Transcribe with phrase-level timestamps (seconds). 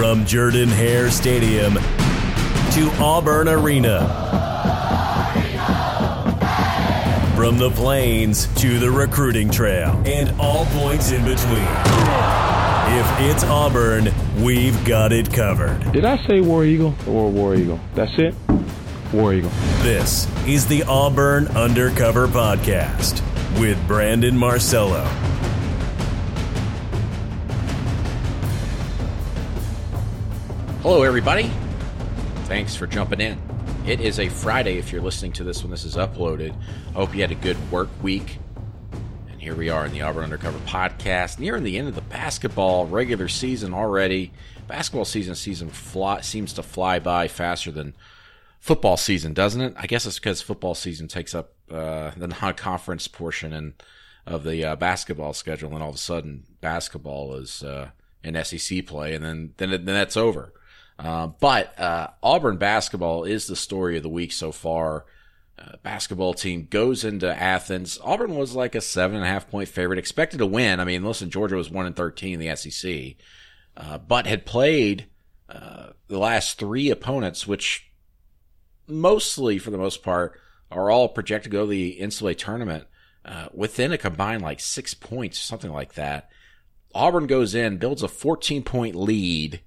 [0.00, 4.00] From Jordan Hare Stadium to Auburn Arena.
[7.36, 11.68] From the plains to the recruiting trail and all points in between.
[12.96, 14.08] If it's Auburn,
[14.42, 15.92] we've got it covered.
[15.92, 17.78] Did I say War Eagle or War Eagle?
[17.94, 18.34] That's it?
[19.12, 19.50] War Eagle.
[19.82, 23.20] This is the Auburn Undercover Podcast
[23.60, 25.06] with Brandon Marcello.
[30.82, 31.50] Hello, everybody.
[32.44, 33.38] Thanks for jumping in.
[33.86, 36.54] It is a Friday if you're listening to this when this is uploaded.
[36.88, 38.38] I hope you had a good work week.
[39.30, 42.86] And here we are in the Auburn Undercover podcast, nearing the end of the basketball
[42.86, 44.32] regular season already.
[44.68, 47.94] Basketball season season fly, seems to fly by faster than
[48.58, 49.74] football season, doesn't it?
[49.76, 53.74] I guess it's because football season takes up uh, the non-conference portion and
[54.26, 57.90] of the uh, basketball schedule, and all of a sudden basketball is uh,
[58.24, 60.54] in SEC play, and then then, then that's over.
[61.00, 65.06] Uh, but uh, Auburn basketball is the story of the week so far.
[65.58, 67.98] Uh, basketball team goes into Athens.
[68.04, 70.78] Auburn was like a seven and a half point favorite, expected to win.
[70.78, 73.14] I mean, listen, Georgia was one and thirteen in the SEC,
[73.78, 75.06] uh, but had played
[75.48, 77.90] uh, the last three opponents, which
[78.86, 80.38] mostly, for the most part,
[80.70, 82.86] are all projected to go to the NCAA tournament
[83.52, 86.28] within a combined like six points, something like that.
[86.94, 89.60] Auburn goes in, builds a 14 point lead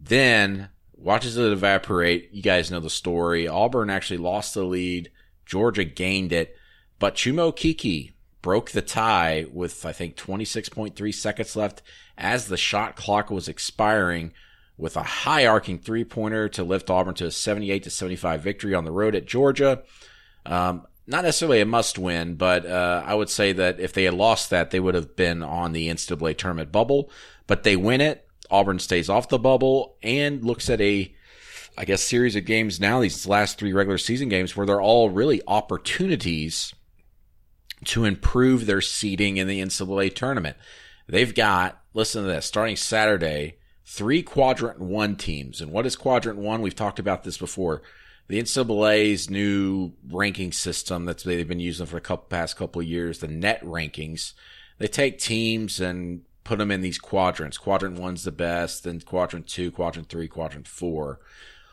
[0.00, 2.30] then watches it evaporate.
[2.32, 3.46] You guys know the story.
[3.46, 5.10] Auburn actually lost the lead.
[5.44, 6.56] Georgia gained it,
[6.98, 8.12] but Chuma Okeke
[8.42, 11.82] broke the tie with I think 26.3 seconds left
[12.16, 14.32] as the shot clock was expiring
[14.78, 18.74] with a high arcing three pointer to lift Auburn to a 78 to 75 victory
[18.74, 19.82] on the road at Georgia.
[20.46, 24.14] Um, not necessarily a must win, but uh, I would say that if they had
[24.14, 27.10] lost that, they would have been on the NCAA tournament bubble.
[27.46, 28.26] But they win it.
[28.50, 31.14] Auburn stays off the bubble and looks at a,
[31.78, 35.10] I guess, series of games now, these last three regular season games, where they're all
[35.10, 36.74] really opportunities
[37.86, 40.56] to improve their seeding in the NCAA tournament.
[41.06, 45.60] They've got, listen to this, starting Saturday, three quadrant one teams.
[45.60, 46.62] And what is quadrant one?
[46.62, 47.82] We've talked about this before.
[48.28, 52.86] The NCAA's new ranking system that they've been using for the couple, past couple of
[52.86, 54.34] years, the net rankings.
[54.78, 57.58] They take teams and put them in these quadrants.
[57.58, 61.20] Quadrant one's the best, then quadrant two, quadrant three, quadrant four.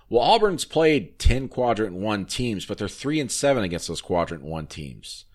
[0.09, 4.43] Well, Auburn's played 10 quadrant one teams, but they're three and seven against those quadrant
[4.43, 5.25] one teams.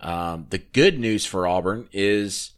[0.00, 2.52] Um, the good news for Auburn is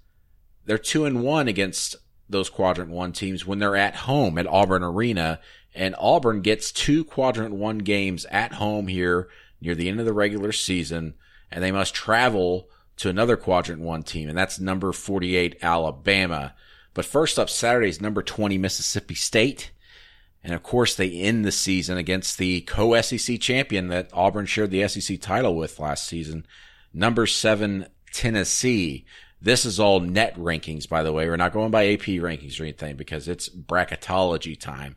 [0.64, 1.96] they're two and one against
[2.28, 5.40] those quadrant one teams when they're at home at Auburn Arena.
[5.74, 9.28] And Auburn gets two quadrant one games at home here
[9.60, 11.14] near the end of the regular season.
[11.50, 16.54] And they must travel to another quadrant one team, and that's number 48 Alabama.
[16.94, 19.72] But first up, Saturday is number 20 Mississippi State.
[20.44, 24.70] And of course, they end the season against the co SEC champion that Auburn shared
[24.70, 26.46] the SEC title with last season,
[26.92, 29.06] number seven Tennessee.
[29.40, 31.28] This is all net rankings, by the way.
[31.28, 34.96] We're not going by AP rankings or anything because it's bracketology time.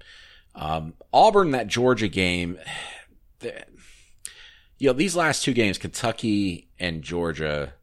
[0.54, 2.60] Um, Auburn, that Georgia game,
[3.42, 7.74] you know, these last two games, Kentucky and Georgia,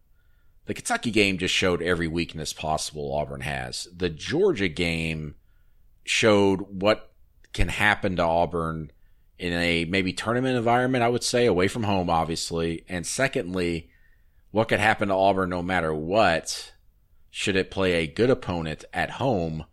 [0.66, 3.88] the Kentucky game just showed every weakness possible Auburn has.
[3.94, 5.34] The Georgia game
[6.04, 7.12] showed what
[7.52, 8.90] can happen to Auburn
[9.38, 12.84] in a maybe tournament environment, I would say, away from home, obviously.
[12.88, 13.90] And secondly,
[14.50, 16.72] what could happen to Auburn no matter what
[17.30, 19.64] should it play a good opponent at home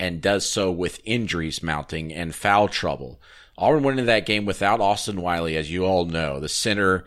[0.00, 3.20] and does so with injuries mounting and foul trouble.
[3.56, 6.38] Auburn went into that game without Austin Wiley, as you all know.
[6.38, 7.04] The center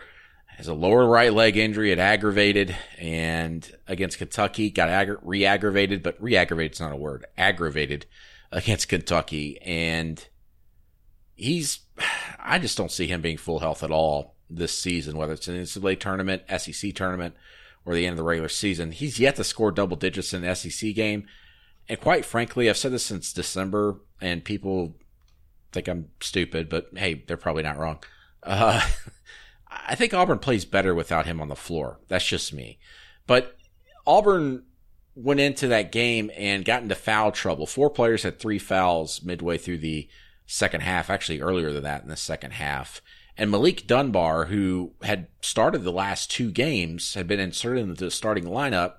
[0.61, 1.91] has a lower right leg injury.
[1.91, 7.25] It aggravated, and against Kentucky, got aggra- re-aggravated, but re-aggravated is not a word.
[7.35, 8.05] Aggravated
[8.51, 10.23] against Kentucky, and
[11.33, 11.79] he's.
[12.39, 15.55] I just don't see him being full health at all this season, whether it's an
[15.55, 17.33] NCAA tournament, SEC tournament,
[17.83, 18.91] or the end of the regular season.
[18.91, 21.25] He's yet to score double digits in an SEC game,
[21.89, 24.95] and quite frankly, I've said this since December, and people
[25.71, 27.97] think I'm stupid, but hey, they're probably not wrong.
[28.43, 28.87] Uh,
[29.87, 31.99] I think Auburn plays better without him on the floor.
[32.07, 32.79] That's just me.
[33.27, 33.57] But
[34.05, 34.63] Auburn
[35.15, 37.65] went into that game and got into foul trouble.
[37.65, 40.07] Four players had three fouls midway through the
[40.45, 43.01] second half, actually earlier than that in the second half.
[43.37, 48.11] And Malik Dunbar, who had started the last two games, had been inserted into the
[48.11, 48.95] starting lineup,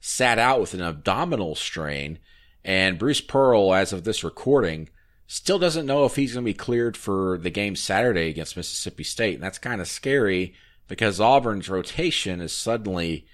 [0.00, 2.18] sat out with an abdominal strain.
[2.64, 4.90] And Bruce Pearl, as of this recording,
[5.32, 9.04] Still doesn't know if he's going to be cleared for the game Saturday against Mississippi
[9.04, 9.34] State.
[9.34, 10.54] And that's kind of scary
[10.88, 13.28] because Auburn's rotation is suddenly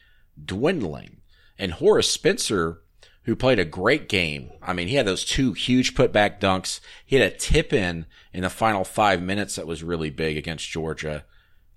[0.45, 1.23] dwindling.
[1.59, 2.83] And Horace Spencer,
[3.23, 4.51] who played a great game.
[4.61, 6.81] I mean, he had those two huge putback dunks.
[7.07, 10.69] He had a tip in in the final five minutes that was really big against
[10.69, 11.25] Georgia.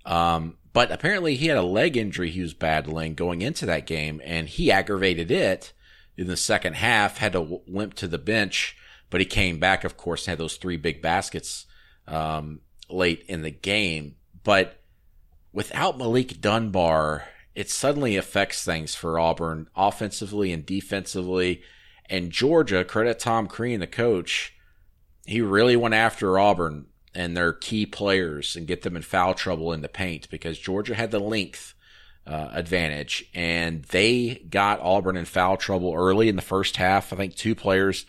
[0.05, 4.21] Um, but apparently he had a leg injury he was battling going into that game
[4.25, 5.71] and he aggravated it
[6.17, 8.75] in the second half, had to limp to the bench,
[9.09, 11.65] but he came back, of course, and had those three big baskets,
[12.07, 14.15] um, late in the game.
[14.43, 14.81] But
[15.51, 17.25] without Malik Dunbar,
[17.55, 21.61] it suddenly affects things for Auburn offensively and defensively.
[22.09, 24.55] And Georgia, credit Tom Crean, the coach,
[25.25, 29.73] he really went after Auburn and their key players and get them in foul trouble
[29.73, 31.73] in the paint because Georgia had the length
[32.25, 37.11] uh, advantage and they got Auburn in foul trouble early in the first half.
[37.11, 38.05] I think two players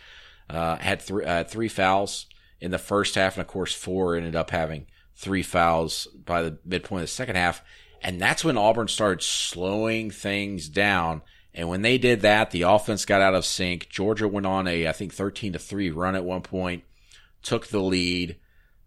[0.54, 2.26] uh, had three uh, three fouls
[2.60, 6.58] in the first half, and of course four ended up having three fouls by the
[6.64, 7.62] midpoint of the second half.
[8.02, 11.20] And that's when Auburn started slowing things down.
[11.52, 13.88] And when they did that, the offense got out of sync.
[13.90, 16.84] Georgia went on a, I think, 13 to 3 run at one point,
[17.42, 18.36] took the lead.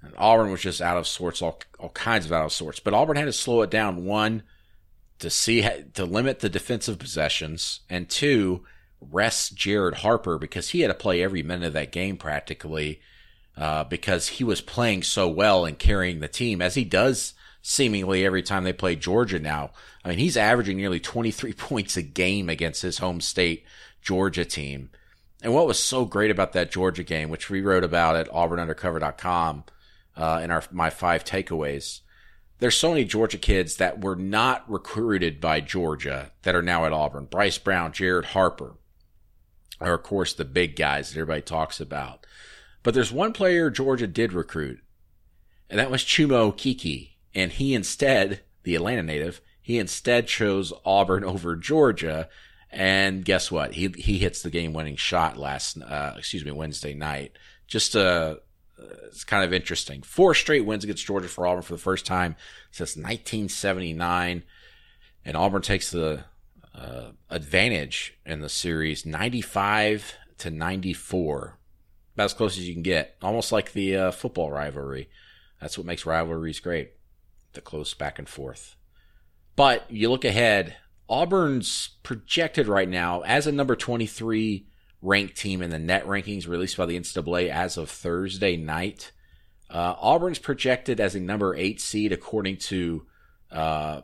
[0.02, 2.80] And Auburn was just out of sorts, all, all kinds of out of sorts.
[2.80, 4.06] But Auburn had to slow it down.
[4.06, 4.44] One,
[5.20, 7.82] to see, to limit the defensive possessions.
[7.90, 8.64] And two,
[9.12, 13.02] rest Jared Harper because he had to play every minute of that game practically,
[13.58, 18.26] uh, because he was playing so well and carrying the team as he does seemingly
[18.26, 19.72] every time they play Georgia now.
[20.04, 23.66] I mean, he's averaging nearly 23 points a game against his home state
[24.02, 24.90] Georgia team.
[25.42, 29.64] And what was so great about that Georgia game, which we wrote about at auburnundercover.com
[30.16, 32.02] uh, in our my five takeaways,
[32.60, 36.94] there's so many Georgia kids that were not recruited by Georgia that are now at
[36.94, 37.26] Auburn.
[37.26, 38.76] Bryce Brown, Jared Harper
[39.80, 42.26] are, of course, the big guys that everybody talks about.
[42.84, 44.80] But there's one player Georgia did recruit,
[45.70, 47.12] and that was Chuma Okeke.
[47.34, 52.30] and he instead, the Atlanta native, he instead chose Auburn over Georgia.
[52.70, 53.74] And guess what?
[53.74, 57.34] He he hits the game winning shot last, uh, excuse me, Wednesday night.
[57.68, 58.38] Just uh,
[59.06, 60.02] it's kind of interesting.
[60.02, 62.36] Four straight wins against Georgia for Auburn for the first time
[62.72, 64.44] since 1979,
[65.26, 66.26] and Auburn takes the
[66.76, 71.60] uh, advantage in the series, 95 to 94,
[72.16, 73.16] about as close as you can get.
[73.22, 75.10] Almost like the uh, football rivalry.
[75.62, 76.92] That's what makes rivalries great
[77.54, 78.76] the close back and forth.
[79.56, 80.76] But you look ahead,
[81.08, 84.68] Auburn's projected right now as a number 23
[85.02, 89.12] ranked team in the net rankings released by the NCAA as of Thursday night.
[89.70, 93.06] Uh, Auburn's projected as a number eight seed according to
[93.52, 94.02] uh,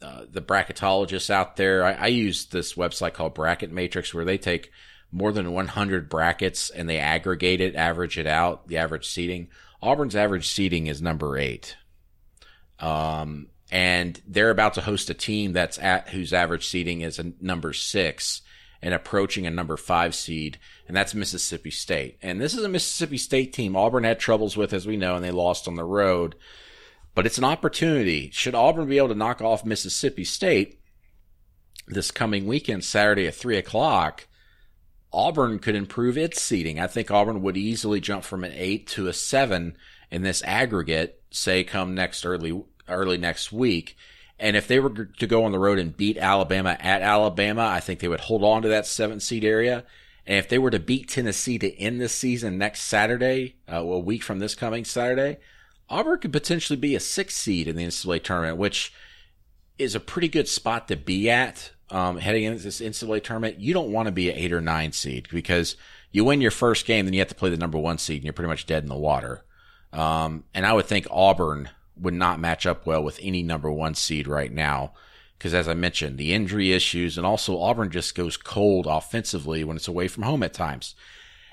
[0.00, 1.84] uh, the bracketologists out there.
[1.84, 4.70] I, I, use this website called Bracket Matrix where they take
[5.10, 9.48] more than 100 brackets and they aggregate it, average it out, the average seating.
[9.82, 11.76] Auburn's average seating is number eight.
[12.78, 17.32] Um, and they're about to host a team that's at whose average seeding is a
[17.40, 18.42] number six
[18.80, 22.16] and approaching a number five seed, and that's Mississippi State.
[22.22, 25.24] And this is a Mississippi State team Auburn had troubles with, as we know, and
[25.24, 26.36] they lost on the road.
[27.18, 28.30] But it's an opportunity.
[28.32, 30.78] Should Auburn be able to knock off Mississippi State
[31.88, 34.28] this coming weekend, Saturday at three o'clock,
[35.12, 36.78] Auburn could improve its seeding.
[36.78, 39.76] I think Auburn would easily jump from an eight to a seven
[40.12, 43.96] in this aggregate, say come next early early next week.
[44.38, 47.80] And if they were to go on the road and beat Alabama at Alabama, I
[47.80, 49.84] think they would hold on to that seventh seed area.
[50.24, 53.98] And if they were to beat Tennessee to end the season next Saturday, uh, a
[53.98, 55.38] week from this coming Saturday,
[55.90, 58.92] Auburn could potentially be a sixth seed in the NCAA tournament, which
[59.78, 63.60] is a pretty good spot to be at um, heading into this NCAA tournament.
[63.60, 65.76] You don't want to be an eight or nine seed because
[66.10, 68.24] you win your first game, then you have to play the number one seed, and
[68.24, 69.44] you're pretty much dead in the water.
[69.92, 73.94] Um, and I would think Auburn would not match up well with any number one
[73.94, 74.92] seed right now.
[75.38, 79.76] Because as I mentioned, the injury issues and also Auburn just goes cold offensively when
[79.76, 80.96] it's away from home at times.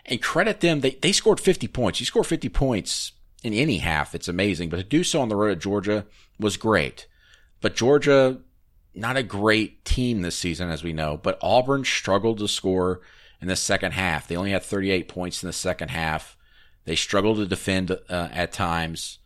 [0.06, 2.00] And credit them, they, they scored 50 points.
[2.00, 3.12] You score 50 points
[3.46, 4.70] in any half, it's amazing.
[4.70, 6.08] But to do so on the road at Georgia
[6.40, 7.06] was great.
[7.62, 8.40] But Georgia,
[8.96, 11.16] not a great team this season, as we know.
[11.16, 13.02] But Auburn struggled to score
[13.40, 14.28] in the second half.
[14.28, 16.36] They only had 38 points in the second half.
[16.86, 19.20] They struggled to defend uh, at times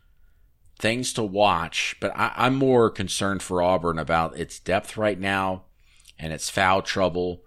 [0.77, 5.63] things to watch, but I, am more concerned for Auburn about its depth right now
[6.17, 7.43] and its foul trouble.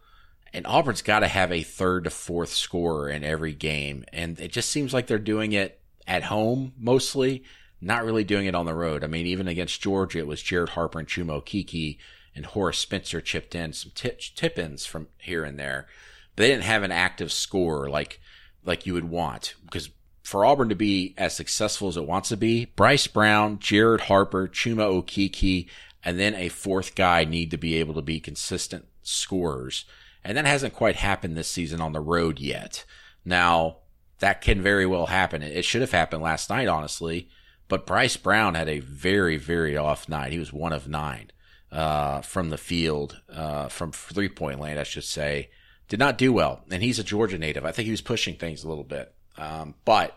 [0.54, 4.04] And Auburn's got to have a third to fourth scorer in every game.
[4.12, 7.44] And it just seems like they're doing it at home mostly,
[7.80, 9.02] not really doing it on the road.
[9.02, 11.98] I mean, even against Georgia, it was Jared Harper and Chuma Okeke
[12.34, 15.86] and Horace Spencer chipped in some tip ins from here and there.
[16.34, 18.20] But they didn't have an active scorer like
[18.64, 19.90] like you would want because
[20.22, 24.46] for Auburn to be as successful as it wants to be, Bryce Brown, Jared Harper,
[24.46, 25.68] Chuma Okeke,
[26.04, 29.84] and then a fourth guy need to be able to be consistent scorers.
[30.24, 32.84] And that hasn't quite happened this season on the road yet.
[33.24, 33.78] Now,
[34.22, 35.42] that can very well happen.
[35.42, 37.28] It should have happened last night, honestly.
[37.66, 40.30] But Bryce Brown had a very, very off night.
[40.30, 41.32] He was one of nine
[41.72, 45.50] uh, from the field, uh, from three point land, I should say.
[45.88, 46.64] Did not do well.
[46.70, 47.64] And he's a Georgia native.
[47.64, 49.12] I think he was pushing things a little bit.
[49.36, 50.16] Um, but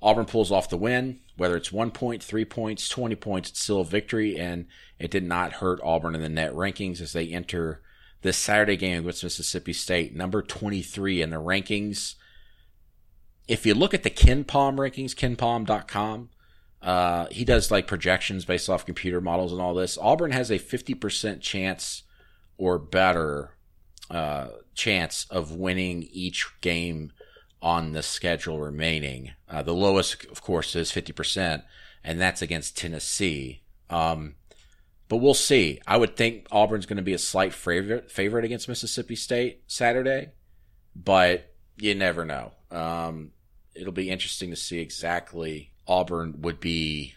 [0.00, 1.20] Auburn pulls off the win.
[1.36, 4.38] Whether it's one point, three points, 20 points, it's still a victory.
[4.38, 7.82] And it did not hurt Auburn in the net rankings as they enter
[8.22, 12.14] this Saturday game against Mississippi State, number 23 in the rankings.
[13.46, 16.30] If you look at the KenPom rankings, kenpom.com,
[16.80, 19.98] uh, he does like projections based off computer models and all this.
[19.98, 22.02] Auburn has a 50% chance
[22.58, 23.56] or better
[24.10, 27.12] uh, chance of winning each game
[27.62, 29.32] on the schedule remaining.
[29.48, 31.62] Uh, the lowest, of course, is 50%,
[32.04, 33.62] and that's against Tennessee.
[33.88, 34.34] Um,
[35.08, 35.80] but we'll see.
[35.86, 40.32] I would think Auburn's going to be a slight favorite favorite against Mississippi State Saturday,
[40.94, 42.52] but you never know.
[42.70, 43.32] Um,
[43.74, 47.14] it'll be interesting to see exactly Auburn would be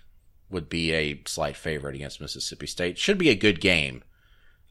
[0.50, 2.98] would be a slight favorite against Mississippi State.
[2.98, 4.04] Should be a good game,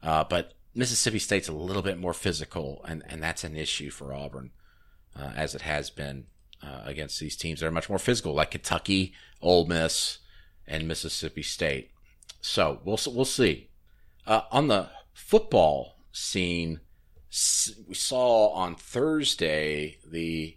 [0.01, 4.13] uh, but Mississippi State's a little bit more physical, and, and that's an issue for
[4.13, 4.51] Auburn,
[5.15, 6.25] uh, as it has been
[6.63, 10.19] uh, against these teams that are much more physical, like Kentucky, Ole Miss,
[10.67, 11.91] and Mississippi State.
[12.41, 13.69] So we'll we'll see.
[14.25, 16.81] Uh, on the football scene,
[17.87, 20.56] we saw on Thursday the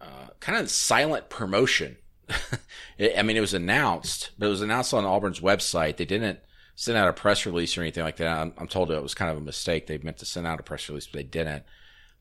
[0.00, 1.96] uh, kind of silent promotion
[3.00, 5.96] I mean, it was announced, but it was announced on Auburn's website.
[5.96, 6.40] They didn't
[6.74, 8.28] send out a press release or anything like that.
[8.28, 9.86] I'm, I'm told it was kind of a mistake.
[9.86, 11.64] They meant to send out a press release, but they didn't.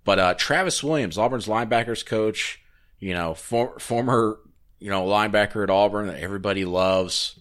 [0.03, 2.61] But uh, Travis Williams, Auburn's linebackers coach,
[2.99, 4.39] you know, for, former
[4.79, 7.39] you know linebacker at Auburn that everybody loves.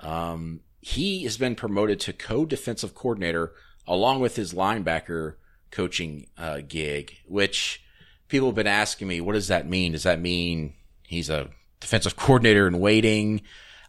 [0.00, 3.52] Um, he has been promoted to co-defensive coordinator
[3.86, 5.34] along with his linebacker
[5.70, 7.82] coaching uh, gig, which
[8.28, 9.92] people have been asking me, what does that mean?
[9.92, 11.48] Does that mean he's a
[11.80, 13.42] defensive coordinator in waiting.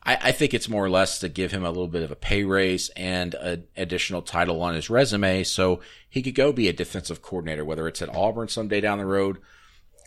[0.03, 2.15] I, I, think it's more or less to give him a little bit of a
[2.15, 6.73] pay raise and an additional title on his resume so he could go be a
[6.73, 9.39] defensive coordinator, whether it's at Auburn someday down the road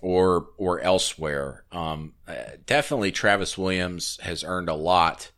[0.00, 1.64] or or elsewhere.
[1.70, 2.34] Um, uh,
[2.66, 5.30] definitely, Travis Williams has earned a lot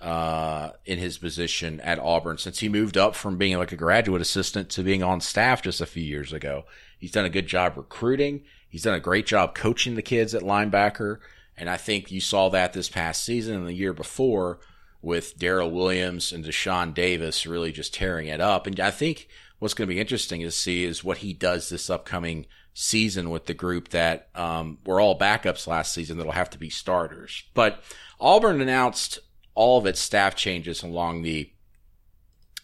[0.00, 4.22] uh, in his position at Auburn since he moved up from being like a graduate
[4.22, 6.64] assistant to being on staff just a few years ago.
[6.98, 8.42] He's done a good job recruiting.
[8.68, 11.18] He's done a great job coaching the kids at linebacker.
[11.56, 14.60] And I think you saw that this past season and the year before
[15.00, 18.66] with Darrell Williams and Deshaun Davis really just tearing it up.
[18.66, 21.88] And I think what's going to be interesting to see is what he does this
[21.88, 26.58] upcoming season with the group that um, were all backups last season that'll have to
[26.58, 27.44] be starters.
[27.54, 27.82] But
[28.20, 29.20] Auburn announced
[29.56, 31.50] all of its staff changes along the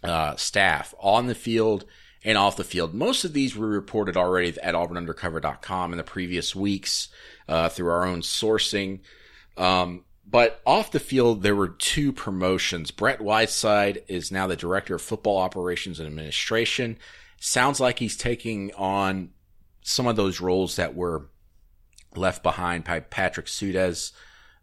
[0.04, 1.84] uh, staff on the field
[2.24, 2.94] and off the field.
[2.94, 7.08] Most of these were reported already at auburnundercover.com in the previous weeks
[7.48, 9.00] uh, through our own sourcing.
[9.56, 12.90] Um, but off the field, there were two promotions.
[12.90, 16.98] Brett Whiteside is now the director of football operations and administration.
[17.40, 19.30] Sounds like he's taking on
[19.82, 21.28] some of those roles that were
[22.14, 24.12] left behind by Patrick Suddes,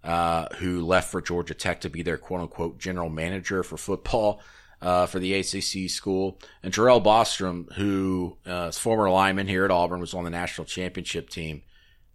[0.03, 4.41] uh, who left for Georgia Tech to be their quote unquote general manager for football
[4.81, 6.39] uh, for the ACC school.
[6.63, 10.65] And Jarrell Bostrom, who uh, is former lineman here at Auburn, was on the national
[10.65, 11.63] championship team.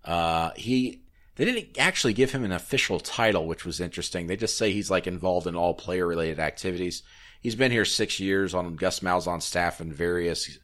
[0.05, 1.03] Uh, he
[1.37, 4.27] they didn't actually give him an official title, which was interesting.
[4.27, 7.03] They just say he's like involved in all player related activities.
[7.41, 10.59] He's been here six years on Gus Malzahn's staff in various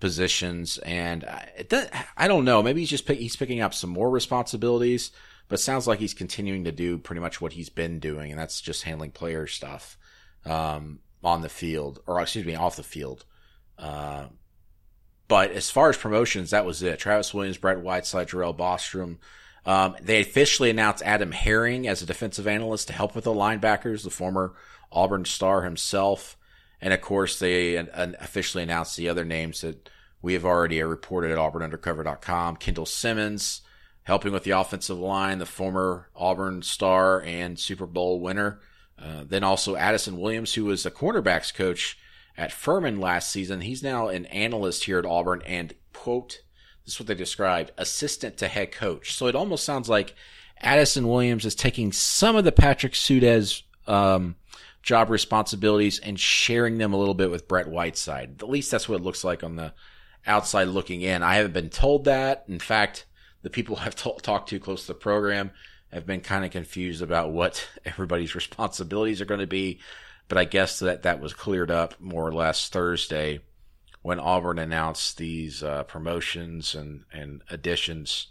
[0.00, 1.24] positions, and
[1.68, 2.62] does, I don't know.
[2.62, 5.12] Maybe he's just pick, he's picking up some more responsibilities,
[5.48, 8.38] but it sounds like he's continuing to do pretty much what he's been doing, and
[8.38, 9.98] that's just handling player stuff.
[10.44, 13.24] Um, on the field, or excuse me, off the field.
[13.78, 14.26] Uh,
[15.26, 16.98] but as far as promotions, that was it.
[16.98, 19.18] Travis Williams, Brett Whiteside, Jarrell Bostrom.
[19.66, 24.04] Um, they officially announced Adam Herring as a defensive analyst to help with the linebackers,
[24.04, 24.54] the former
[24.90, 26.36] Auburn star himself.
[26.80, 29.90] And of course, they officially announced the other names that
[30.22, 32.56] we have already reported at auburnundercover.com.
[32.56, 33.60] Kendall Simmons,
[34.08, 38.58] helping with the offensive line, the former Auburn star and Super Bowl winner.
[38.98, 41.98] Uh, then also Addison Williams, who was the cornerbacks coach
[42.34, 43.60] at Furman last season.
[43.60, 46.40] He's now an analyst here at Auburn and, quote,
[46.86, 49.12] this is what they described, assistant to head coach.
[49.12, 50.14] So it almost sounds like
[50.58, 54.36] Addison Williams is taking some of the Patrick Suddes um,
[54.82, 58.42] job responsibilities and sharing them a little bit with Brett Whiteside.
[58.42, 59.74] At least that's what it looks like on the
[60.26, 61.22] outside looking in.
[61.22, 62.46] I haven't been told that.
[62.48, 63.04] In fact,
[63.42, 65.50] the people I've t- talked to close to the program
[65.92, 69.80] have been kind of confused about what everybody's responsibilities are going to be.
[70.28, 73.40] But I guess that that was cleared up more or less Thursday
[74.02, 78.28] when Auburn announced these uh, promotions and, and additions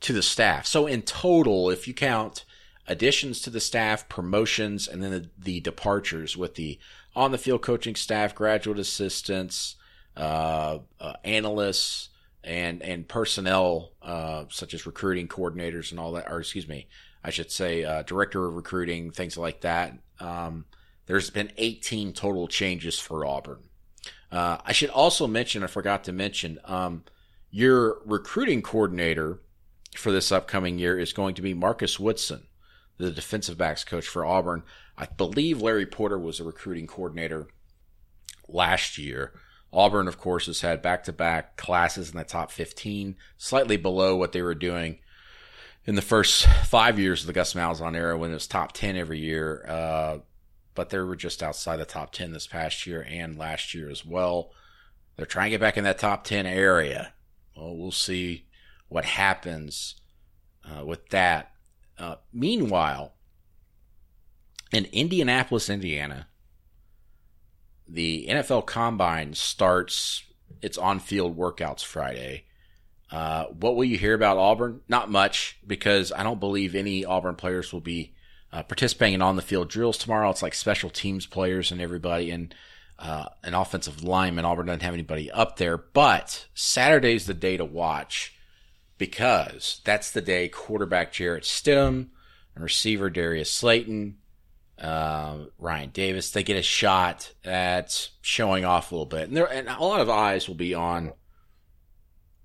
[0.00, 0.66] to the staff.
[0.66, 2.44] So in total, if you count
[2.86, 6.78] additions to the staff, promotions, and then the, the departures with the
[7.14, 9.76] on the field coaching staff, graduate assistants,
[10.16, 12.08] uh, uh, analysts,
[12.44, 16.88] and and personnel uh, such as recruiting coordinators and all that, or excuse me,
[17.22, 19.98] I should say uh, director of recruiting, things like that.
[20.20, 20.66] Um,
[21.06, 23.62] there's been 18 total changes for Auburn.
[24.30, 27.04] Uh, I should also mention, I forgot to mention, um,
[27.50, 29.40] your recruiting coordinator
[29.94, 32.46] for this upcoming year is going to be Marcus Woodson,
[32.96, 34.62] the defensive backs coach for Auburn.
[34.96, 37.48] I believe Larry Porter was a recruiting coordinator
[38.48, 39.32] last year.
[39.72, 44.16] Auburn, of course, has had back to back classes in the top 15, slightly below
[44.16, 44.98] what they were doing
[45.84, 48.96] in the first five years of the Gus Malzahn era when it was top 10
[48.96, 49.64] every year.
[49.66, 50.18] Uh,
[50.74, 54.04] but they were just outside the top 10 this past year and last year as
[54.04, 54.52] well.
[55.16, 57.12] They're trying to get back in that top 10 area.
[57.56, 58.46] Well, we'll see
[58.88, 59.96] what happens
[60.64, 61.52] uh, with that.
[61.98, 63.14] Uh, meanwhile,
[64.72, 66.28] in Indianapolis, Indiana,
[67.92, 70.24] the NFL Combine starts
[70.62, 72.44] its on field workouts Friday.
[73.10, 74.80] Uh, what will you hear about Auburn?
[74.88, 78.14] Not much, because I don't believe any Auburn players will be
[78.50, 80.30] uh, participating in on the field drills tomorrow.
[80.30, 82.54] It's like special teams players and everybody, and
[82.98, 84.46] uh, an offensive lineman.
[84.46, 88.34] Auburn doesn't have anybody up there, but Saturday's the day to watch
[88.96, 92.08] because that's the day quarterback Jarrett Stidham
[92.54, 94.16] and receiver Darius Slayton
[94.78, 96.30] uh, Ryan Davis.
[96.30, 100.00] They get a shot at showing off a little bit, and there and a lot
[100.00, 101.12] of eyes will be on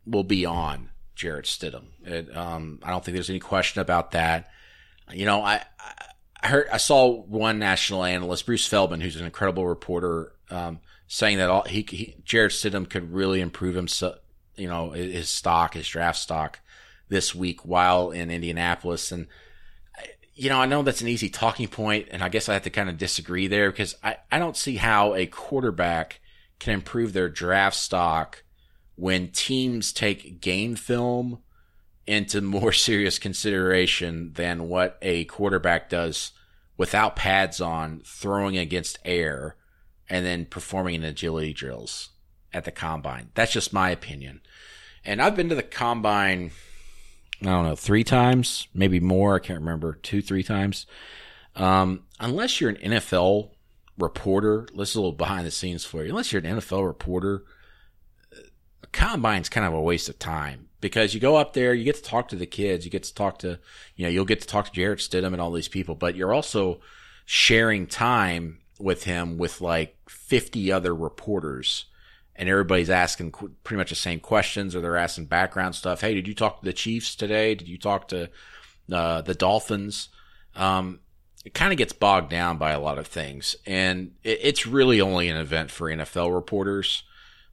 [0.06, 1.88] will be on Jarrett Stidham.
[2.04, 4.50] It, um, I don't think there's any question about that.
[5.12, 5.64] You know, I,
[6.42, 11.38] I heard I saw one national analyst, Bruce Feldman, who's an incredible reporter, um, saying
[11.38, 14.18] that all, he, he Jarrett Stidham could really improve himself.
[14.56, 16.60] You know, his stock, his draft stock,
[17.10, 19.28] this week while in Indianapolis, and
[20.38, 22.70] you know, I know that's an easy talking point, and I guess I have to
[22.70, 26.20] kind of disagree there because I, I don't see how a quarterback
[26.60, 28.44] can improve their draft stock
[28.96, 31.40] when teams take game film
[32.06, 36.32] into more serious consideration than what a quarterback does
[36.78, 39.56] without pads on, throwing against air,
[40.08, 42.10] and then performing in agility drills
[42.54, 43.30] at the combine.
[43.34, 44.42] That's just my opinion.
[45.04, 46.52] And I've been to the combine
[47.42, 49.36] I don't know, three times, maybe more.
[49.36, 50.88] I can't remember, two, three times.
[51.56, 53.52] Um, unless you're an NFL
[53.98, 56.10] reporter, this is a little behind the scenes for you.
[56.10, 57.44] Unless you're an NFL reporter,
[58.92, 62.04] combine's kind of a waste of time because you go up there, you get to
[62.04, 63.60] talk to the kids, you get to talk to,
[63.96, 66.34] you know, you'll get to talk to Jarrett Stidham and all these people, but you're
[66.34, 66.80] also
[67.26, 71.86] sharing time with him with like 50 other reporters
[72.38, 76.02] and everybody's asking pretty much the same questions or they're asking background stuff.
[76.02, 77.56] Hey, did you talk to the Chiefs today?
[77.56, 78.30] Did you talk to
[78.92, 80.10] uh, the Dolphins?
[80.56, 81.00] Um,
[81.44, 85.02] it kind of gets bogged down by a lot of things, and it, it's really
[85.02, 87.04] only an event for NFL reporters.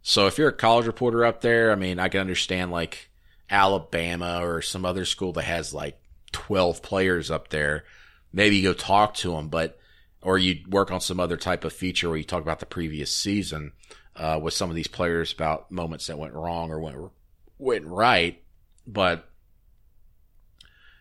[0.02, 3.08] So if you're a college reporter up there, I mean, I can understand like
[3.48, 5.98] Alabama or some other school that has like
[6.32, 7.84] 12 players up there.
[8.32, 9.78] Maybe you go talk to them, but
[10.20, 13.14] or you work on some other type of feature where you talk about the previous
[13.14, 13.72] season
[14.16, 16.96] uh, with some of these players about moments that went wrong or went
[17.59, 18.42] went right.
[18.87, 19.29] But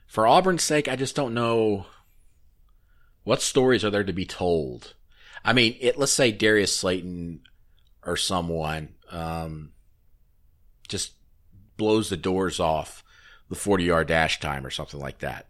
[0.08, 1.86] for Auburn's sake, I just don't know
[3.24, 4.94] what stories are there to be told.
[5.46, 7.42] I mean, it, let's say Darius Slayton
[8.06, 9.72] or someone um,
[10.88, 11.14] just
[11.78, 13.04] blows the doors off
[13.50, 15.48] the 40 yard dash time or something like that.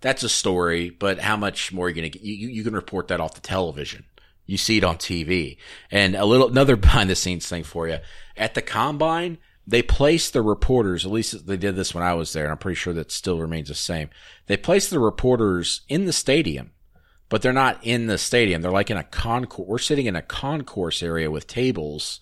[0.00, 2.24] That's a story, but how much more are you going to get?
[2.24, 4.04] You, you can report that off the television.
[4.48, 5.58] You see it on TV.
[5.90, 7.98] And a little, another behind the scenes thing for you.
[8.36, 12.32] At the combine, they place the reporters, at least they did this when I was
[12.32, 14.08] there, and I'm pretty sure that still remains the same.
[14.46, 16.72] They place the reporters in the stadium,
[17.28, 18.62] but they're not in the stadium.
[18.62, 19.68] They're like in a concourse.
[19.68, 22.18] We're sitting in a concourse area with tables,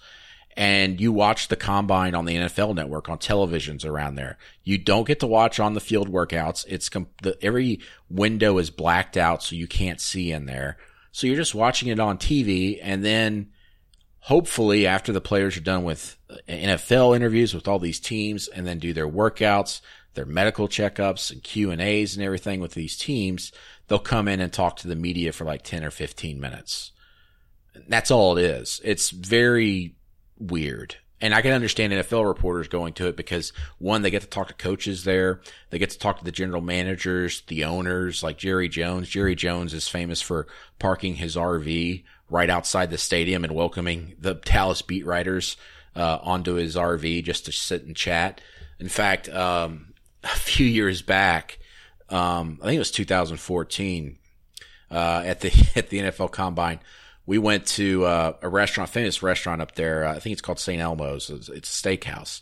[0.57, 4.39] and you watch the combine on the NFL network on televisions around there.
[4.65, 6.65] You don't get to watch on the field workouts.
[6.67, 7.79] It's com- the, every
[8.11, 10.79] window is blacked out, so you can't see in there.
[11.17, 13.49] So you're just watching it on TV and then
[14.19, 18.67] hopefully after the players are done with uh, NFL interviews with all these teams and
[18.67, 19.81] then do their workouts,
[20.13, 23.51] their medical checkups and Q and A's and everything with these teams,
[23.89, 26.93] they'll come in and talk to the media for like 10 or 15 minutes.
[27.89, 28.83] That's all it is.
[28.85, 29.95] It's very
[30.39, 30.97] weird.
[31.21, 34.49] And I can understand NFL reporters going to it because one, they get to talk
[34.49, 35.41] to coaches there.
[35.71, 39.09] They get to talk to the general managers, the owners, like Jerry Jones.
[39.09, 40.47] Jerry Jones is famous for
[40.79, 45.57] parking his RV right outside the stadium and welcoming the Dallas beat writers
[45.95, 48.41] uh, onto his RV just to sit and chat.
[48.79, 51.59] In fact, um, a few years back,
[52.11, 54.19] um, I think it was 2014,
[54.91, 56.81] uh, at the at the NFL Combine,
[57.27, 60.05] we went to uh, a restaurant, famous restaurant up there.
[60.05, 60.81] Uh, I think it's called St.
[60.81, 61.29] Elmo's.
[61.29, 62.41] It's, it's a steakhouse.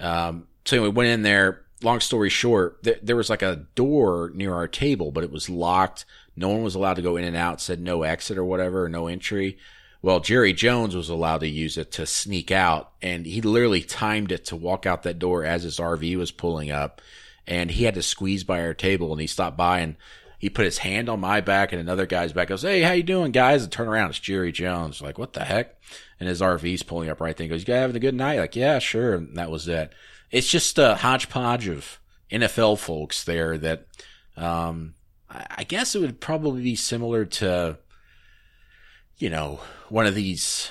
[0.00, 1.62] Um, so we went in there.
[1.82, 5.48] Long story short, there, there was like a door near our table, but it was
[5.48, 6.04] locked.
[6.34, 7.60] No one was allowed to go in and out.
[7.60, 9.58] Said no exit or whatever, or no entry.
[10.02, 14.32] Well, Jerry Jones was allowed to use it to sneak out, and he literally timed
[14.32, 17.00] it to walk out that door as his RV was pulling up,
[17.46, 19.96] and he had to squeeze by our table, and he stopped by and
[20.38, 22.48] he put his hand on my back and another guy's back.
[22.48, 23.62] Goes, hey, how you doing, guys?
[23.62, 25.00] And turn around, it's Jerry Jones.
[25.00, 25.76] Like, what the heck?
[26.20, 27.44] And his RV's pulling up right there.
[27.44, 28.38] He goes, you guys having a good night?
[28.38, 29.14] Like, yeah, sure.
[29.14, 29.92] And that was it.
[30.30, 31.98] It's just a hodgepodge of
[32.30, 33.86] NFL folks there that,
[34.36, 34.94] um,
[35.28, 37.78] I guess it would probably be similar to,
[39.18, 40.70] you know, one of these,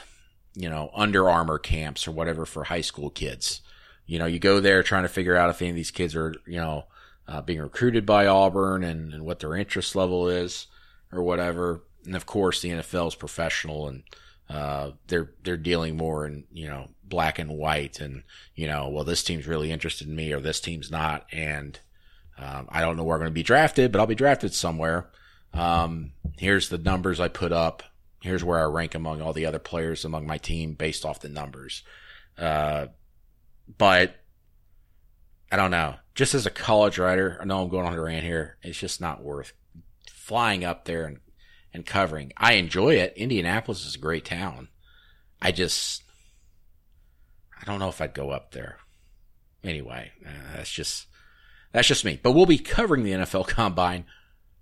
[0.54, 3.62] you know, Under Armour camps or whatever for high school kids.
[4.06, 6.36] You know, you go there trying to figure out if any of these kids are,
[6.46, 6.86] you know,
[7.28, 10.68] uh, being recruited by Auburn and, and what their interest level is
[11.12, 11.84] or whatever.
[12.06, 14.04] And of course, the NFL is professional and
[14.50, 19.04] uh, they're they're dealing more in you know black and white and you know well
[19.04, 21.80] this team's really interested in me or this team's not and
[22.38, 25.10] um, I don't know where I'm going to be drafted but I'll be drafted somewhere.
[25.54, 27.82] Um, here's the numbers I put up.
[28.22, 31.30] Here's where I rank among all the other players among my team based off the
[31.30, 31.84] numbers.
[32.38, 32.88] Uh,
[33.78, 34.16] but
[35.52, 35.96] I don't know.
[36.16, 38.58] Just as a college writer, I know I'm going on a rant here.
[38.64, 39.54] It's just not worth
[40.10, 41.20] flying up there and,
[41.74, 42.34] and covering.
[42.38, 43.14] I enjoy it.
[43.16, 44.70] Indianapolis is a great town.
[45.42, 46.04] I just,
[47.62, 48.78] I don't know if I'd go up there.
[49.64, 51.08] Anyway, uh, that's just,
[51.72, 52.20] that's just me.
[52.22, 54.06] But we'll be covering the NFL Combine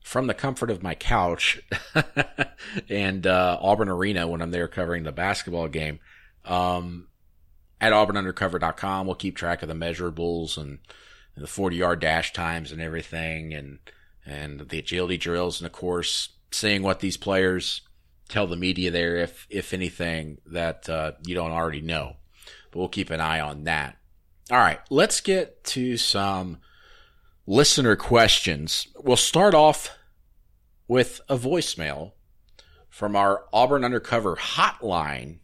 [0.03, 1.61] from the comfort of my couch
[2.89, 5.99] and uh, Auburn Arena when I'm there covering the basketball game.
[6.43, 7.07] Um,
[7.83, 9.05] at auburnundercover.com.
[9.05, 10.79] We'll keep track of the measurables and,
[11.35, 13.79] the 40 yard dash times and everything and,
[14.23, 15.59] and the agility drills.
[15.59, 17.81] And of course, seeing what these players
[18.29, 22.17] tell the media there, if, if anything that, uh, you don't already know,
[22.69, 23.97] but we'll keep an eye on that.
[24.51, 24.79] All right.
[24.91, 26.59] Let's get to some
[27.47, 28.87] listener questions.
[28.95, 29.89] We'll start off
[30.87, 32.11] with a voicemail
[32.89, 35.39] from our Auburn Undercover hotline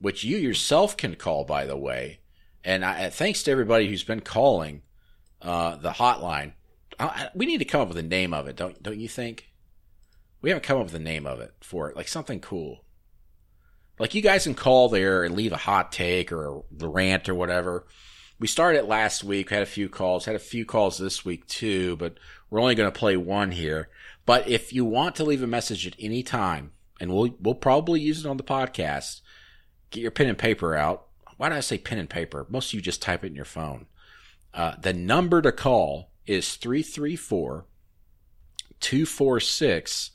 [0.00, 2.20] which you yourself can call, by the way.
[2.64, 4.82] And I, thanks to everybody who's been calling
[5.40, 6.52] uh, the hotline.
[6.98, 9.50] I, we need to come up with a name of it, don't don't you think?
[10.42, 12.84] We haven't come up with a name of it for it, like something cool.
[13.98, 17.34] Like you guys can call there and leave a hot take or the rant or
[17.34, 17.86] whatever.
[18.38, 21.96] We started last week, had a few calls, had a few calls this week too,
[21.96, 22.14] but
[22.48, 23.90] we're only going to play one here.
[24.24, 28.00] But if you want to leave a message at any time, and we'll we'll probably
[28.00, 29.20] use it on the podcast,
[29.90, 31.06] get your pen and paper out.
[31.36, 32.46] Why do I say pen and paper?
[32.48, 33.86] Most of you just type it in your phone.
[34.52, 37.66] Uh, the number to call is 334
[38.80, 40.10] 246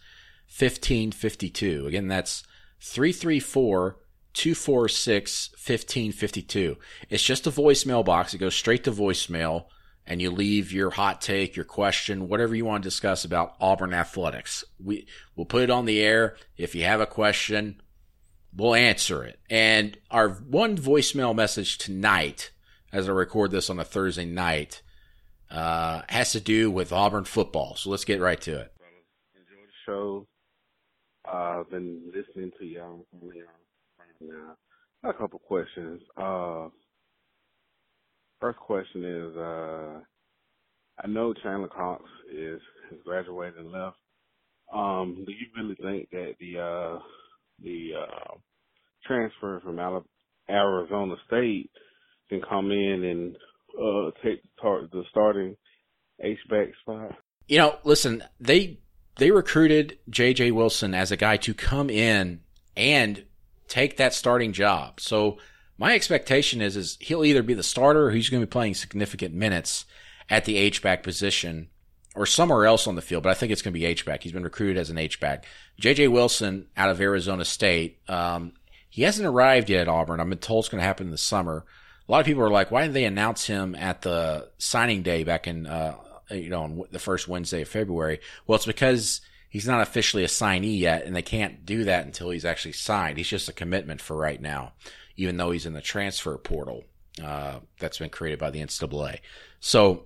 [0.47, 1.88] 1552.
[1.88, 2.43] Again, that's
[2.81, 3.97] 334
[4.33, 6.77] 246 1552.
[7.09, 8.33] It's just a voicemail box.
[8.33, 9.65] It goes straight to voicemail
[10.05, 13.93] and you leave your hot take, your question, whatever you want to discuss about Auburn
[13.93, 14.63] athletics.
[14.83, 16.35] We, we'll put it on the air.
[16.57, 17.81] If you have a question,
[18.55, 19.39] we'll answer it.
[19.49, 22.51] And our one voicemail message tonight,
[22.91, 24.81] as I record this on a Thursday night,
[25.51, 27.75] uh, has to do with Auburn football.
[27.75, 28.73] So let's get right to it.
[29.35, 30.27] Enjoy the show.
[31.31, 33.05] I've been listening to y'all
[34.21, 34.55] now.
[35.03, 36.01] a couple questions.
[36.17, 36.69] Uh,
[38.39, 39.99] first question is, uh,
[41.03, 43.97] I know Chandler Cox is has graduated and left.
[44.73, 46.99] Um, do you really think that the uh,
[47.61, 48.33] the uh,
[49.05, 49.79] transfer from
[50.49, 51.69] Arizona State
[52.29, 53.35] can come in and
[53.79, 55.55] uh, take the, starting
[56.21, 57.15] H back spot.
[57.47, 58.79] You know, listen, they
[59.17, 60.51] they recruited J.J.
[60.51, 62.41] Wilson as a guy to come in
[62.75, 63.25] and
[63.67, 64.99] take that starting job.
[64.99, 65.37] So
[65.77, 68.75] my expectation is is he'll either be the starter or he's going to be playing
[68.75, 69.85] significant minutes
[70.29, 71.69] at the H back position
[72.15, 74.23] or somewhere else on the field, but I think it's going to be H back.
[74.23, 75.45] He's been recruited as an H back.
[75.80, 76.08] J.J.
[76.08, 77.99] Wilson out of Arizona State.
[78.10, 78.54] Um,
[78.89, 80.19] he hasn't arrived yet at Auburn.
[80.19, 81.65] I've been told it's going to happen in the summer.
[82.08, 85.23] A lot of people are like, why didn't they announce him at the signing day
[85.23, 85.95] back in, uh,
[86.32, 88.19] you know, on the first Wednesday of February?
[88.47, 92.30] Well, it's because he's not officially a signee yet, and they can't do that until
[92.30, 93.17] he's actually signed.
[93.17, 94.73] He's just a commitment for right now,
[95.17, 96.84] even though he's in the transfer portal
[97.21, 99.19] uh, that's been created by the NCAA.
[99.60, 100.06] So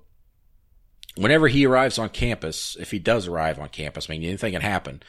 [1.16, 4.62] whenever he arrives on campus, if he does arrive on campus, I mean, anything can
[4.62, 5.02] happen.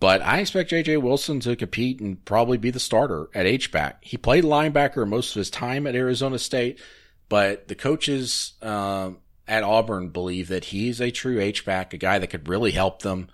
[0.00, 0.96] But I expect J.J.
[0.96, 4.04] Wilson to compete and probably be the starter at H-back.
[4.04, 6.80] He played linebacker most of his time at Arizona State,
[7.28, 9.10] but the coaches uh,
[9.46, 13.28] at Auburn believe that he's a true H-back, a guy that could really help them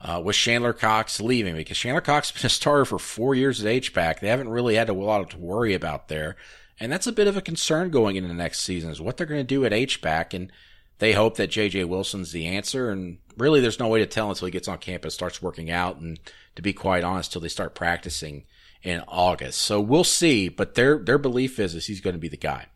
[0.00, 3.62] uh, with Chandler Cox leaving because Chandler Cox has been a starter for four years
[3.62, 4.20] at H-back.
[4.20, 6.36] They haven't really had a lot to worry about there.
[6.78, 9.40] And that's a bit of a concern going into next season is what they're going
[9.40, 10.34] to do at H-back.
[10.34, 10.52] And
[11.00, 11.84] they hope that J.J.
[11.84, 12.90] Wilson's the answer.
[12.90, 15.96] And really, there's no way to tell until he gets on campus, starts working out,
[15.96, 16.20] and
[16.54, 18.44] to be quite honest, till they start practicing
[18.82, 19.60] in August.
[19.60, 20.48] So we'll see.
[20.48, 22.66] But their their belief is is he's going to be the guy.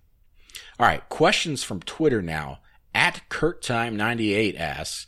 [0.79, 2.59] All right, questions from Twitter now.
[2.97, 5.07] At KurtTime98 asks,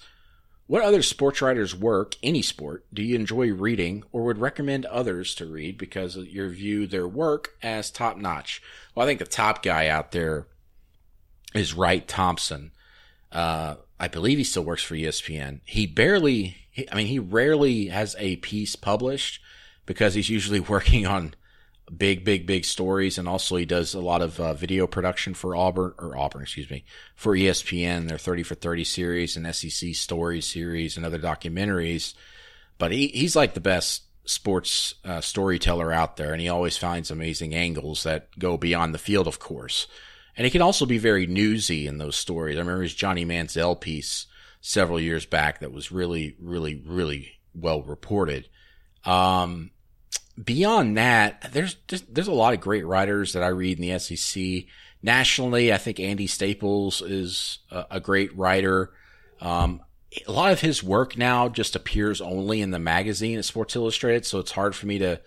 [0.67, 5.37] what other sports writers' work, any sport, do you enjoy reading or would recommend others
[5.37, 8.61] to read because you view their work as top notch?
[8.95, 10.49] Well, I think the top guy out there
[11.55, 12.73] is Wright Thompson.
[13.37, 15.61] Uh, I believe he still works for ESPN.
[15.67, 16.57] He barely,
[16.91, 19.43] I mean, he rarely has a piece published
[19.85, 21.35] because he's usually working on
[21.95, 23.19] big, big, big stories.
[23.19, 26.71] And also he does a lot of uh, video production for Auburn or Auburn, excuse
[26.71, 32.15] me, for ESPN, their 30 for 30 series and SEC story series and other documentaries.
[32.79, 36.33] But he, he's like the best sports uh, storyteller out there.
[36.33, 39.87] And he always finds amazing angles that go beyond the field, of course.
[40.37, 42.57] And it can also be very newsy in those stories.
[42.57, 44.27] I remember his Johnny Manziel piece
[44.61, 48.49] several years back that was really, really, really well reported.
[49.05, 49.71] Um,
[50.43, 53.99] beyond that, there's just, there's a lot of great writers that I read in the
[53.99, 54.65] SEC.
[55.03, 58.93] Nationally, I think Andy Staples is a, a great writer.
[59.41, 59.81] Um,
[60.27, 64.25] a lot of his work now just appears only in the magazine at Sports Illustrated,
[64.25, 65.21] so it's hard for me to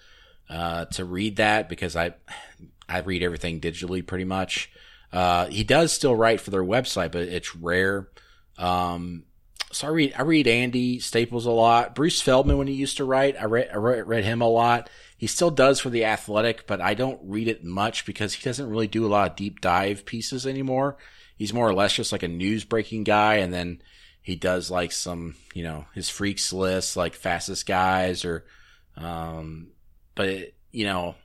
[0.50, 2.16] uh, to read that because I
[2.88, 4.72] I read everything digitally pretty much.
[5.12, 8.10] Uh, he does still write for their website, but it's rare.
[8.58, 9.24] Um,
[9.72, 11.96] so I read I read Andy Staples a lot.
[11.96, 14.90] Bruce Feldman when he used to write, I read I read, him a lot.
[15.18, 18.70] He still does for the Athletic, but I don't read it much because he doesn't
[18.70, 20.98] really do a lot of deep dive pieces anymore.
[21.38, 23.82] He's more or less just like a news breaking guy, and then
[24.22, 28.46] he does like some you know his freaks list like fastest guys or,
[28.98, 29.68] um,
[30.16, 31.16] but you know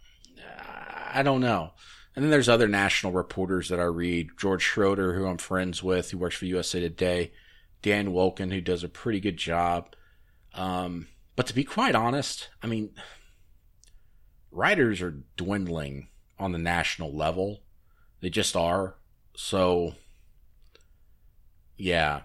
[1.15, 1.73] I don't know.
[2.15, 4.31] And then there's other national reporters that I read.
[4.39, 7.33] George Schroeder, who I'm friends with, who works for USA Today.
[7.83, 9.95] Dan Wolken, who does a pretty good job.
[10.55, 12.91] Um, but to be quite honest, I mean,
[14.51, 17.63] writers are dwindling on the national level.
[18.21, 18.95] They just are.
[19.37, 19.95] So,
[21.77, 22.23] yeah.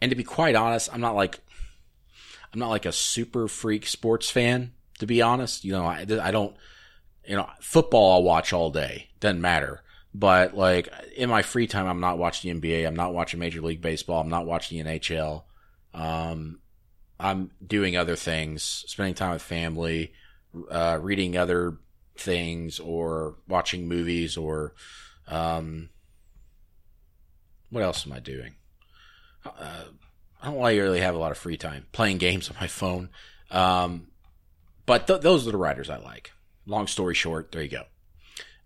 [0.00, 1.40] And to be quite honest, I'm not like,
[2.54, 5.64] I'm not like a super freak sports fan, to be honest.
[5.64, 6.56] You know, I, I don't,
[7.26, 9.10] you know, football I'll watch all day.
[9.20, 9.82] Doesn't matter.
[10.14, 12.86] But like in my free time, I'm not watching the NBA.
[12.86, 14.20] I'm not watching Major League Baseball.
[14.20, 15.44] I'm not watching the NHL.
[15.92, 16.60] Um,
[17.18, 20.12] I'm doing other things, spending time with family,
[20.70, 21.78] uh, reading other
[22.16, 24.74] things, or watching movies, or
[25.28, 25.90] um,
[27.70, 28.54] what else am I doing?
[29.44, 29.84] Uh,
[30.42, 33.10] I don't really have a lot of free time playing games on my phone.
[33.50, 34.08] Um,
[34.84, 36.32] but th- those are the writers I like.
[36.66, 37.82] Long story short, there you go.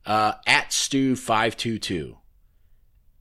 [0.06, 2.16] Uh, at Stu522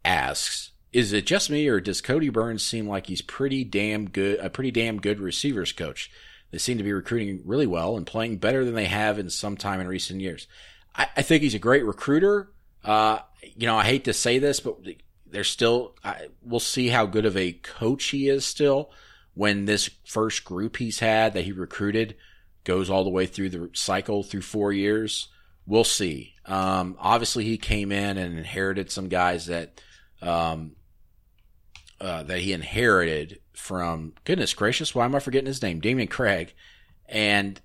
[0.05, 4.39] asks, is it just me or does Kodi Burns seem like he's pretty damn good,
[4.39, 6.09] a pretty damn good receivers coach?
[6.51, 9.55] They seem to be recruiting really well and playing better than they have in some
[9.55, 10.47] time in recent years.
[10.95, 12.49] I, I think he's a great recruiter.
[12.83, 13.19] Uh,
[13.55, 14.77] you know, I hate to say this, but
[15.27, 18.89] there's still, I, we'll see how good of a coach he is still
[19.35, 22.15] when this first group he's had that he recruited
[22.69, 25.29] goes all the way through the cycle through four years.
[25.65, 26.35] We'll see.
[26.45, 29.81] Um, obviously, he came in and inherited some guys that
[30.21, 30.75] um,
[31.99, 34.13] uh, that he inherited from.
[34.23, 35.81] Goodness gracious, why am I forgetting his name?
[35.81, 36.53] Dameyune Craig
[37.07, 37.59] and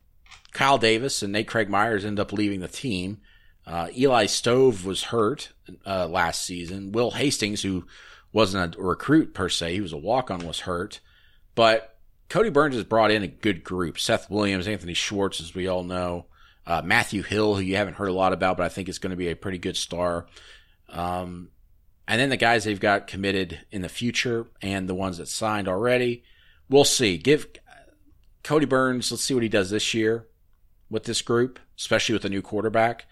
[0.52, 3.20] Kyle Davis and Nate Craig Myers end up leaving the team.
[3.66, 5.52] Uh, Eli Stove was hurt
[5.86, 6.92] uh, last season.
[6.92, 7.84] Will Hastings, who
[8.32, 11.00] wasn't a recruit per se, he was a walk on, was hurt.
[11.54, 11.93] But
[12.28, 13.98] Kodi Burns has brought in a good group.
[13.98, 16.26] Seth Williams, Anthony Schwartz, as we all know.
[16.66, 19.10] Uh, Matthew Hill, who you haven't heard a lot about, but I think is going
[19.10, 20.26] to be a pretty good star.
[20.88, 21.50] Um,
[22.08, 25.68] and then the guys they've got committed in the future and the ones that signed
[25.68, 26.24] already.
[26.68, 27.18] We'll see.
[27.18, 27.46] Give
[28.42, 30.26] Kodi Burns, let's see what he does this year
[30.90, 33.06] with this group, especially with a new quarterback,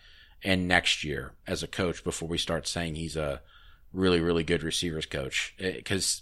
[0.45, 3.41] and next year as a coach before we start saying he's a
[3.93, 5.55] really, really good receivers coach.
[5.59, 6.22] Because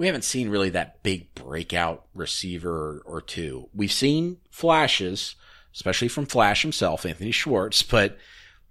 [0.00, 3.68] we haven't seen really that big breakout receiver or, two.
[3.74, 5.36] We've seen flashes
[5.74, 7.82] especially from Flash himself, Anthony Schwartz.
[7.82, 8.16] But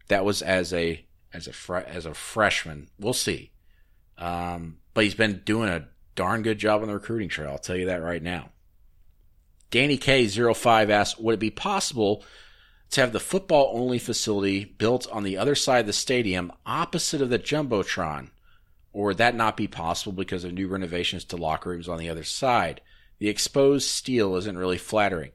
[0.07, 2.89] that was as a as a fre- as a freshman.
[2.99, 3.51] We'll see.
[4.17, 7.51] Um, but he's been doing a darn good job on the recruiting trail.
[7.51, 8.49] I'll tell you that right now.
[9.69, 12.23] Danny K05 asks, would it be possible
[12.89, 17.21] to have the football only facility built on the other side of the stadium opposite
[17.21, 18.31] of the Jumbotron?
[18.91, 22.09] Or would that not be possible because of new renovations to locker rooms on the
[22.09, 22.81] other side?
[23.19, 25.31] The exposed steel isn't really flattering.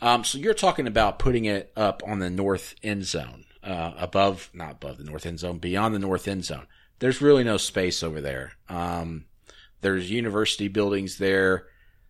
[0.00, 4.50] Um, so you're talking about putting it up on the north end zone, uh, above,
[4.54, 6.66] not above the north end zone, beyond the north end zone.
[6.98, 8.52] There's really no space over there.
[8.68, 9.26] Um,
[9.80, 11.66] there's university buildings there.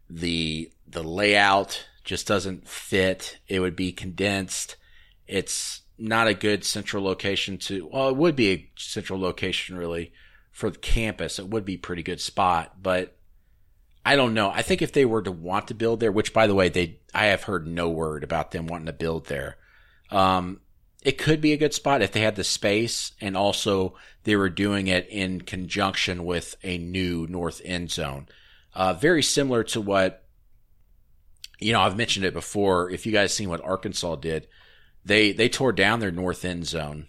[0.08, 3.38] The the layout just doesn't fit.
[3.48, 4.76] It would be condensed.
[5.26, 7.88] It's not a good central location to.
[7.92, 10.12] Well, it would be a central location really
[10.54, 11.38] for the campus.
[11.38, 13.16] It would be a pretty good spot, but
[14.06, 14.50] I don't know.
[14.50, 17.00] I think if they were to want to build there, which by the way, they
[17.12, 19.56] I have heard no word about them wanting to build there.
[20.10, 20.60] Um,
[21.02, 24.48] it could be a good spot if they had the space and also they were
[24.48, 28.28] doing it in conjunction with a new north end zone.
[28.74, 30.24] Uh, very similar to what,
[31.58, 32.90] you know, I've mentioned it before.
[32.90, 34.46] If you guys seen what Arkansas did,
[35.04, 37.08] they, they tore down their north end zone.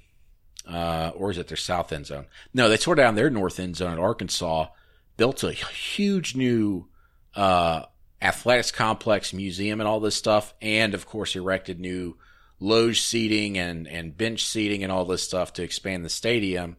[0.68, 2.26] Uh, or is it their south end zone?
[2.54, 4.68] No, they tore down their north end zone at Arkansas,
[5.18, 6.88] built a huge new,
[7.36, 7.84] uh,
[8.22, 10.54] athletics complex museum and all this stuff.
[10.62, 12.18] And of course, erected new,
[12.60, 16.78] loge seating and, and bench seating and all this stuff to expand the stadium.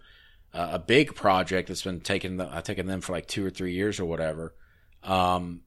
[0.53, 3.51] Uh, a big project that's been taking the, uh, taking them for like two or
[3.51, 4.55] three years or whatever.
[5.03, 5.61] Um,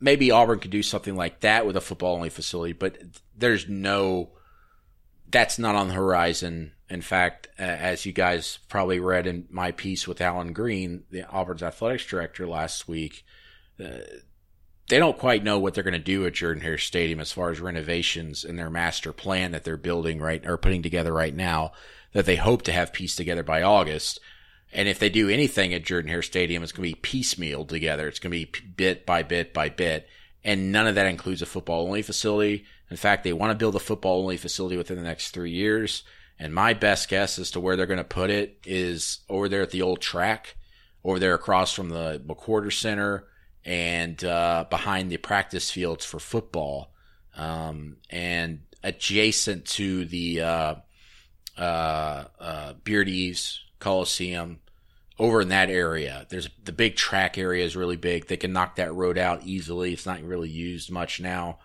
[0.00, 2.98] maybe Auburn could do something like that with a football only facility, but
[3.36, 4.32] there's no,
[5.34, 6.70] that's not on the horizon.
[6.88, 11.28] In fact, uh, as you guys probably read in my piece with Allen Greene, the
[11.28, 13.24] Auburn's athletics director last week,
[13.84, 13.98] uh,
[14.88, 17.50] they don't quite know what they're going to do at Jordan Hare Stadium as far
[17.50, 21.72] as renovations in their master plan that they're building right or putting together right now
[22.12, 24.20] that they hope to have pieced together by August.
[24.72, 28.06] And if they do anything at Jordan Hare Stadium, it's going to be piecemeal together.
[28.06, 30.06] It's going to be bit by bit by bit.
[30.44, 32.66] And none of that includes a football only facility.
[32.94, 36.04] In fact, they want to build a football only facility within the next three years.
[36.38, 39.62] And my best guess as to where they're going to put it is over there
[39.62, 40.54] at the old track,
[41.02, 43.24] over there across from the McWhorter Center
[43.64, 46.92] and uh, behind the practice fields for football,
[47.36, 50.74] um, and adjacent to the uh,
[51.58, 54.60] uh, uh, Beard Eaves Coliseum.
[55.18, 58.28] Over in that area, there's the big track area is really big.
[58.28, 59.92] They can knock that road out easily.
[59.92, 61.58] It's not really used much now,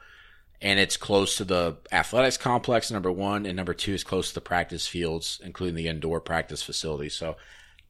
[0.61, 2.91] and it's close to the athletics complex.
[2.91, 6.61] Number one, and number two is close to the practice fields, including the indoor practice
[6.61, 7.09] facility.
[7.09, 7.37] So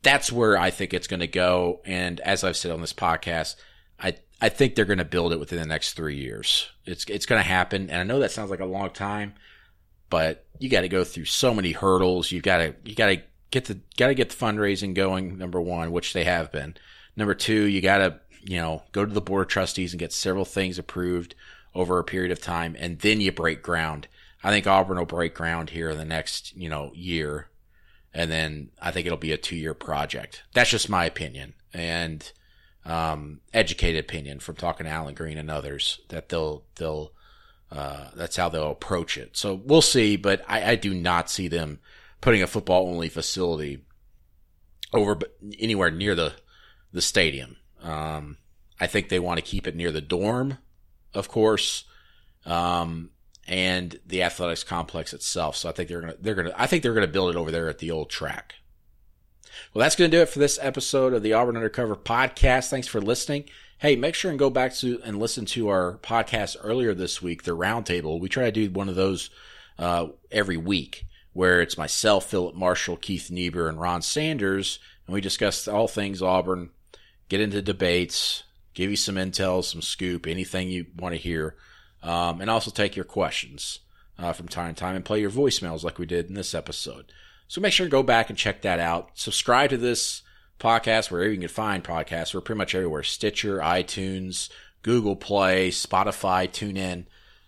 [0.03, 1.81] that's where I think it's going to go.
[1.85, 3.55] And as I've said on this podcast,
[3.99, 6.69] I I think they're going to build it within the next three years.
[6.85, 9.33] It's it's going to happen, and I know that sounds like a long time,
[10.09, 12.31] but you got to go through so many hurdles.
[12.31, 15.37] You got to you got to get the got to get the fundraising going.
[15.37, 16.75] Number one, which they have been.
[17.17, 20.13] Number two, you got to you know go to the board of trustees and get
[20.13, 21.35] several things approved
[21.75, 24.07] over a period of time, and then you break ground.
[24.43, 27.49] I think Auburn will break ground here in the next you know year,
[28.13, 30.43] and then I think it'll be a two year project.
[30.53, 32.31] That's just my opinion, and
[32.85, 37.11] um, educated opinion from talking to Allen Greene and others that they'll they'll
[37.71, 39.37] uh, that's how they'll approach it.
[39.37, 41.79] So we'll see, but I, I do not see them
[42.21, 43.83] putting a football only facility
[44.91, 45.19] over
[45.59, 46.33] anywhere near the
[46.91, 47.57] the stadium.
[47.83, 48.37] Um,
[48.79, 50.57] I think they want to keep it near the dorm,
[51.13, 51.85] of course,
[52.45, 53.09] um,
[53.47, 55.55] and the athletics complex itself.
[55.55, 57.69] So I think they're gonna they're gonna I think they're gonna build it over there
[57.69, 58.55] at the old track.
[59.73, 62.69] Well, that's to do it for this episode of the Auburn Undercover podcast.
[62.69, 63.45] Thanks for listening.
[63.79, 67.43] Hey, make sure and go back to and listen to our podcast earlier this week,
[67.43, 68.19] the roundtable.
[68.19, 69.29] We try to do one of those
[69.77, 75.21] uh, every week where it's myself, Phillip Marshall, Keith Niebuhr, and Ron Sanders, and we
[75.21, 76.71] discuss all things Auburn,
[77.29, 81.55] get into debates, give you some intel, some scoop, anything you want to hear,
[82.03, 83.79] um, and also take your questions
[84.17, 87.11] uh, from time to time and play your voicemails like we did in this episode.
[87.47, 89.11] So make sure to go back and check that out.
[89.15, 90.21] Subscribe to this
[90.59, 92.33] podcast wherever you can find podcasts.
[92.33, 94.49] We're pretty much everywhere Stitcher, iTunes,
[94.83, 97.05] Google Play, Spotify, TuneIn.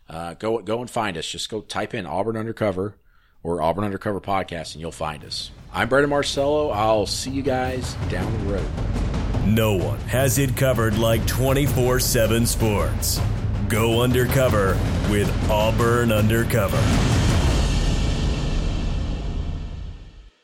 [0.10, 1.30] Uh, go, go and find us.
[1.30, 2.98] Just go type in Auburn Undercover
[3.44, 5.52] or Auburn Undercover Podcast and you'll find us.
[5.74, 6.70] I'm Brandon Marcello.
[6.70, 9.21] I'll see you guys down the road.
[9.46, 13.20] No one has it covered like 24 7 sports.
[13.68, 14.78] Go undercover
[15.10, 16.78] with Auburn Undercover.